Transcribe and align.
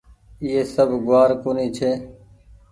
ايئي 0.43 0.61
سب 0.75 0.89
گوآر 1.05 1.29
ڪونيٚ 1.43 1.73
ڇي 1.77 1.91